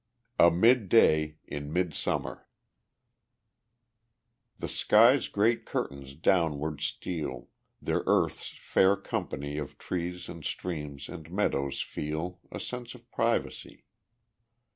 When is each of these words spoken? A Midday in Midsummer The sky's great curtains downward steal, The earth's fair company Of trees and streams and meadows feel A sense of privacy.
A 0.39 0.49
Midday 0.49 1.37
in 1.45 1.71
Midsummer 1.71 2.47
The 4.57 4.67
sky's 4.67 5.27
great 5.27 5.63
curtains 5.63 6.15
downward 6.15 6.81
steal, 6.81 7.49
The 7.79 8.01
earth's 8.07 8.49
fair 8.57 8.95
company 8.95 9.59
Of 9.59 9.77
trees 9.77 10.27
and 10.27 10.43
streams 10.43 11.07
and 11.07 11.29
meadows 11.29 11.83
feel 11.83 12.39
A 12.51 12.59
sense 12.59 12.95
of 12.95 13.11
privacy. 13.11 13.85